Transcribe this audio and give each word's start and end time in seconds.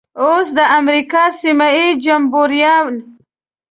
اوس 0.23 0.47
د 0.57 0.59
امریکا 0.79 1.23
سیمه 1.41 1.67
ییز 1.75 1.95
جمبوریان. 2.03 2.93